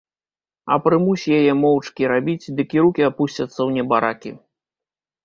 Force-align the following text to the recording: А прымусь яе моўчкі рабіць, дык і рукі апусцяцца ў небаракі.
А 0.75 0.77
прымусь 0.85 1.25
яе 1.39 1.53
моўчкі 1.63 2.07
рабіць, 2.13 2.51
дык 2.61 2.69
і 2.79 2.81
рукі 2.87 3.05
апусцяцца 3.11 3.53
ў 3.53 3.69
небаракі. 3.77 4.31